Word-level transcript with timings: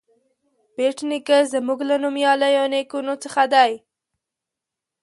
بېټ 0.75 0.97
نیکه 1.09 1.37
زموږ 1.53 1.79
له 1.89 1.95
نومیالیو 2.03 2.65
نیکونو 2.73 3.13
څخه 3.23 3.43
دی. 3.53 3.71